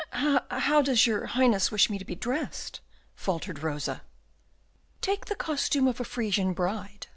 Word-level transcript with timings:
"How 0.13 0.81
does 0.81 1.05
your 1.05 1.27
Highness 1.27 1.69
wish 1.71 1.87
me 1.87 1.99
to 1.99 2.05
be 2.05 2.15
dressed?" 2.15 2.79
faltered 3.13 3.61
Rosa. 3.61 4.01
"Take 4.99 5.25
the 5.25 5.35
costume 5.35 5.87
of 5.87 5.99
a 5.99 6.03
Frisian 6.03 6.53
bride." 6.53 7.05